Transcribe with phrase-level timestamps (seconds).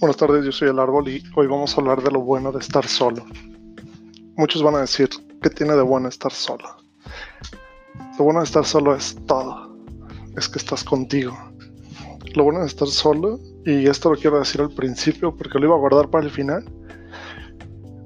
[0.00, 2.60] Buenas tardes, yo soy el árbol y hoy vamos a hablar de lo bueno de
[2.60, 3.26] estar solo.
[4.36, 5.08] Muchos van a decir,
[5.42, 6.76] ¿qué tiene de bueno estar solo?
[8.16, 9.76] Lo bueno de estar solo es todo,
[10.36, 11.36] es que estás contigo.
[12.36, 15.74] Lo bueno de estar solo, y esto lo quiero decir al principio porque lo iba
[15.74, 16.64] a guardar para el final,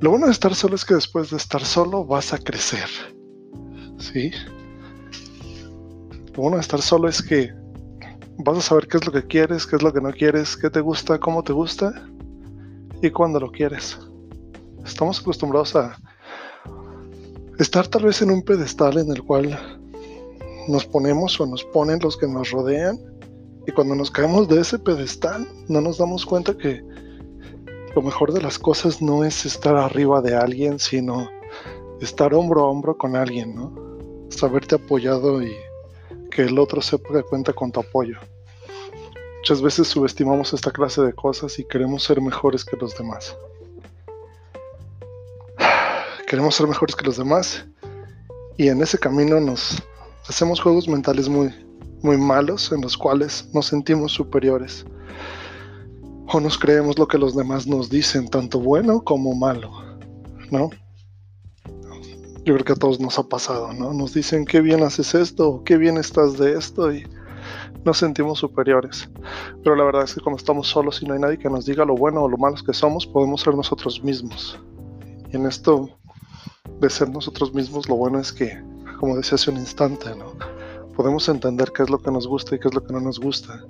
[0.00, 2.88] lo bueno de estar solo es que después de estar solo vas a crecer.
[3.98, 4.30] ¿Sí?
[6.32, 7.52] Lo bueno de estar solo es que
[8.44, 10.70] vas a saber qué es lo que quieres, qué es lo que no quieres, qué
[10.70, 11.92] te gusta, cómo te gusta
[13.00, 13.98] y cuándo lo quieres.
[14.84, 15.96] Estamos acostumbrados a
[17.58, 19.58] estar tal vez en un pedestal en el cual
[20.68, 22.98] nos ponemos o nos ponen los que nos rodean
[23.66, 26.82] y cuando nos caemos de ese pedestal no nos damos cuenta que
[27.94, 31.28] lo mejor de las cosas no es estar arriba de alguien, sino
[32.00, 33.74] estar hombro a hombro con alguien, ¿no?
[34.30, 35.52] Saberte apoyado y
[36.34, 38.18] que el otro sepa que cuenta con tu apoyo.
[39.38, 43.36] Muchas veces subestimamos esta clase de cosas y queremos ser mejores que los demás.
[46.26, 47.66] Queremos ser mejores que los demás
[48.56, 49.82] y en ese camino nos
[50.28, 51.52] hacemos juegos mentales muy,
[52.02, 54.86] muy malos en los cuales nos sentimos superiores
[56.28, 59.70] o nos creemos lo que los demás nos dicen, tanto bueno como malo,
[60.50, 60.70] ¿no?
[62.44, 63.92] Yo creo que a todos nos ha pasado, ¿no?
[63.92, 67.06] Nos dicen qué bien haces esto qué bien estás de esto y
[67.84, 69.08] nos sentimos superiores.
[69.62, 71.84] Pero la verdad es que cuando estamos solos y no hay nadie que nos diga
[71.84, 74.58] lo bueno o lo malo que somos, podemos ser nosotros mismos.
[75.32, 75.88] Y en esto
[76.80, 78.60] de ser nosotros mismos, lo bueno es que,
[78.98, 80.32] como decía hace un instante, ¿no?
[80.96, 83.20] Podemos entender qué es lo que nos gusta y qué es lo que no nos
[83.20, 83.64] gusta.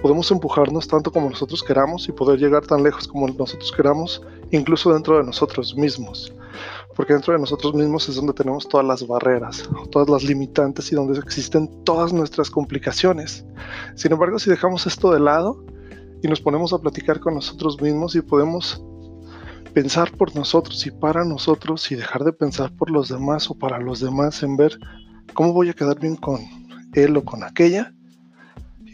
[0.00, 4.94] Podemos empujarnos tanto como nosotros queramos y poder llegar tan lejos como nosotros queramos, incluso
[4.94, 6.32] dentro de nosotros mismos
[6.94, 10.94] porque dentro de nosotros mismos es donde tenemos todas las barreras, todas las limitantes y
[10.94, 13.44] donde existen todas nuestras complicaciones.
[13.94, 15.64] Sin embargo, si dejamos esto de lado
[16.22, 18.82] y nos ponemos a platicar con nosotros mismos y podemos
[19.72, 23.80] pensar por nosotros y para nosotros y dejar de pensar por los demás o para
[23.80, 24.78] los demás en ver
[25.34, 26.40] cómo voy a quedar bien con
[26.92, 27.92] él o con aquella,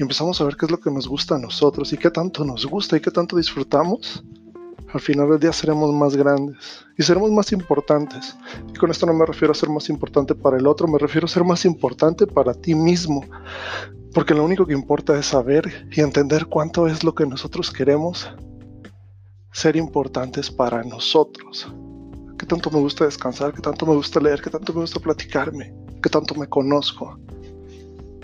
[0.00, 2.42] y empezamos a ver qué es lo que nos gusta a nosotros y qué tanto
[2.42, 4.24] nos gusta y qué tanto disfrutamos,
[4.92, 8.36] al final del día seremos más grandes y seremos más importantes.
[8.68, 11.26] Y con esto no me refiero a ser más importante para el otro, me refiero
[11.26, 13.24] a ser más importante para ti mismo.
[14.12, 18.28] Porque lo único que importa es saber y entender cuánto es lo que nosotros queremos
[19.52, 21.72] ser importantes para nosotros.
[22.38, 25.74] Qué tanto me gusta descansar, qué tanto me gusta leer, qué tanto me gusta platicarme,
[26.02, 27.18] qué tanto me conozco,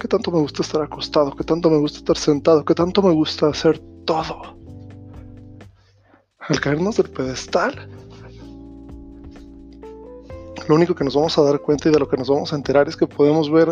[0.01, 3.13] qué tanto me gusta estar acostado, qué tanto me gusta estar sentado, qué tanto me
[3.13, 4.57] gusta hacer todo
[6.49, 7.89] al caernos del pedestal,
[10.69, 12.57] lo único que nos vamos a dar cuenta y de lo que nos vamos a
[12.57, 13.69] enterar es que podemos ver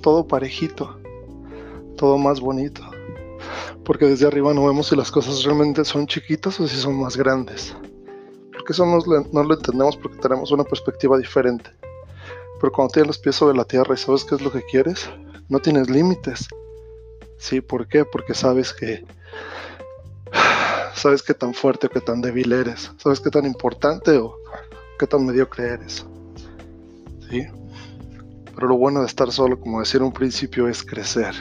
[0.00, 0.98] todo parejito,
[1.96, 2.82] todo más bonito.
[3.84, 7.16] Porque desde arriba no vemos si las cosas realmente son chiquitas o si son más
[7.16, 7.74] grandes.
[8.52, 8.98] Porque eso no,
[9.42, 11.70] lo entendemos porque tenemos una perspectiva diferente.
[12.60, 15.10] Pero cuando tienes los pies sobre la tierra y sabes qué es lo que quieres,
[15.48, 16.46] no tienes límites.
[17.38, 17.60] ¿Sí?
[17.60, 18.04] ¿Por qué?
[18.04, 19.04] Porque sabes que
[21.02, 24.36] sabes qué tan fuerte o qué tan débil eres, sabes qué tan importante o
[24.98, 26.06] qué tan mediocre eres.
[27.28, 27.44] ¿Sí?
[28.54, 31.34] Pero lo bueno de estar solo, como decía un principio, es crecer.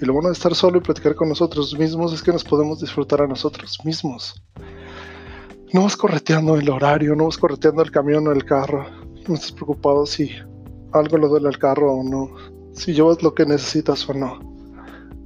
[0.00, 2.80] Y lo bueno de estar solo y platicar con nosotros mismos es que nos podemos
[2.80, 4.42] disfrutar a nosotros mismos.
[5.72, 8.84] No vas correteando el horario, no vas correteando el camión o el carro.
[9.26, 10.30] No estás preocupado si
[10.92, 12.34] algo le duele al carro o no,
[12.74, 14.38] si llevas lo que necesitas o no.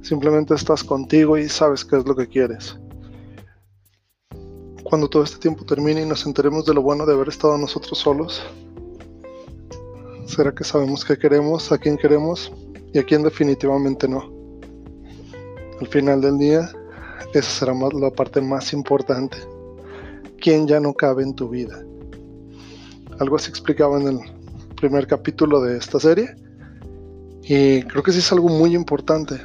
[0.01, 2.77] Simplemente estás contigo y sabes qué es lo que quieres
[4.83, 7.97] cuando todo este tiempo termine y nos enteremos de lo bueno de haber estado nosotros
[7.97, 8.43] solos?
[10.25, 12.51] ¿Será que sabemos qué queremos, a quién queremos
[12.93, 14.31] y a quién definitivamente no?
[15.79, 16.69] Al final del día,
[17.33, 19.37] esa será la parte más importante.
[20.39, 21.83] ¿Quién ya no cabe en tu vida?
[23.19, 24.19] Algo así explicaba en el
[24.75, 26.35] primer capítulo de esta serie.
[27.43, 29.35] Y creo que sí es algo muy importante.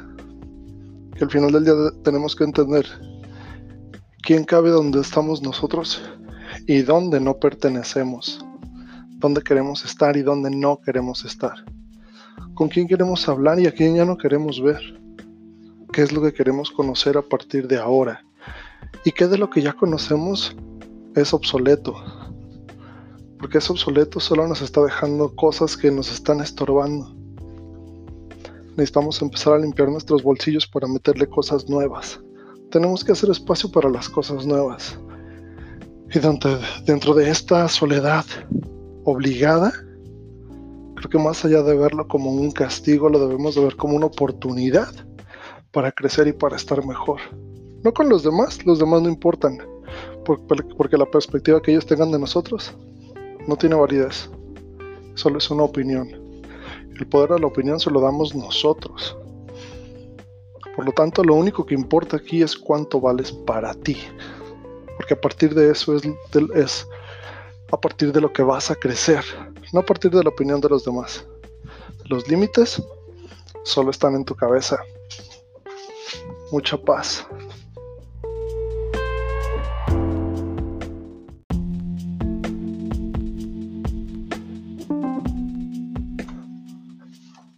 [1.15, 2.85] Que al final del día tenemos que entender
[4.21, 6.03] ¿Quién cabe donde estamos nosotros
[6.67, 8.45] y dónde no pertenecemos?
[9.17, 11.65] ¿Dónde queremos estar y dónde no queremos estar?
[12.53, 14.81] ¿Con quién queremos hablar y a quién ya no queremos ver?
[15.93, 18.23] ¿Qué es lo que queremos conocer a partir de ahora?
[19.05, 20.55] ¿Y qué de lo que ya conocemos
[21.15, 21.95] es obsoleto?
[23.39, 27.15] Porque es obsoleto solo nos está dejando cosas que nos están estorbando.
[28.71, 32.19] Necesitamos empezar a limpiar nuestros bolsillos para meterle cosas nuevas
[32.71, 34.99] tenemos que hacer espacio para las cosas nuevas.
[36.13, 36.19] Y
[36.85, 38.25] dentro, de esta soledad
[39.03, 39.71] obligada,
[40.95, 44.07] creo que más allá de verlo como un castigo, lo debemos de ver como una
[44.07, 44.89] oportunidad
[45.71, 47.19] para crecer y para estar mejor.
[47.83, 49.59] No con los demás, los demás no importan,
[50.25, 52.75] porque la perspectiva que ellos tengan de nosotros
[53.47, 54.29] no tiene validez,
[55.15, 56.09] solo es una opinión.
[56.99, 59.15] El poder de la opinión se lo damos nosotros.
[60.79, 63.97] Por lo tanto, lo único que importa aquí es cuánto vales para ti.
[64.95, 66.87] Porque a partir de eso es,
[67.69, 69.21] a partir de lo que vas a crecer,
[69.73, 71.27] no a partir de la opinión de los demás.
[72.05, 72.81] Los límites
[73.65, 74.81] solo están en tu cabeza.
[76.49, 77.27] Mucha paz.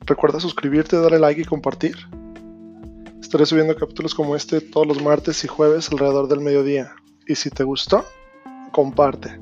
[0.08, 1.98] Recuerda suscribirte, darle like y compartir.
[3.32, 6.96] Estaré subiendo capítulos como este todos los martes y jueves alrededor del mediodía.
[7.26, 8.04] Y si te gustó,
[8.74, 9.40] comparte.